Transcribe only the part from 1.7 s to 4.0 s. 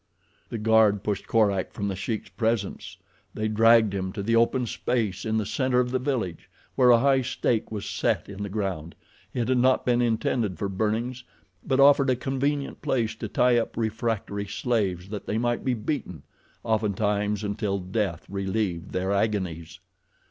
from The Sheik's presence. They dragged